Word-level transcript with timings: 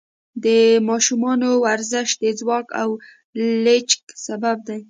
د 0.43 0.47
ماشومانو 0.89 1.49
ورزش 1.65 2.09
د 2.23 2.25
ځواک 2.39 2.67
او 2.81 2.89
لچک 3.65 4.01
سبب 4.25 4.57
دی. 4.67 4.77